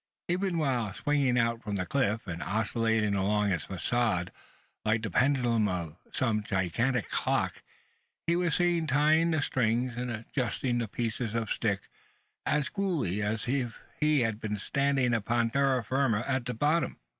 Even 0.27 0.57
while 0.57 0.91
swinging 0.93 1.37
out 1.37 1.61
from 1.61 1.75
the 1.75 1.85
cliff, 1.85 2.25
and 2.25 2.41
oscillating 2.41 3.13
along 3.13 3.51
its 3.51 3.65
facade 3.65 4.31
like 4.83 5.03
the 5.03 5.11
pendulum 5.11 5.67
of 5.67 5.95
some 6.11 6.41
gigantic 6.41 7.11
clock 7.11 7.61
he 8.25 8.35
was 8.35 8.55
seen 8.55 8.87
tying 8.87 9.29
the 9.29 9.43
strings 9.43 9.95
and 9.95 10.09
adjusting 10.09 10.79
the 10.79 10.87
pieces 10.87 11.35
of 11.35 11.51
stick, 11.51 11.81
as 12.47 12.67
coolly, 12.67 13.21
as 13.21 13.47
if 13.47 13.79
he 13.99 14.21
had 14.21 14.39
been 14.41 14.57
standing 14.57 15.13
upon 15.13 15.51
terra 15.51 15.83
firma 15.83 16.23
at 16.27 16.45
the 16.45 16.55
bottom! 16.55 16.97